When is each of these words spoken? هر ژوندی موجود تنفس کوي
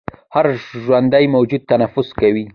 هر 0.35 0.45
ژوندی 0.83 1.25
موجود 1.35 1.61
تنفس 1.71 2.07
کوي 2.19 2.45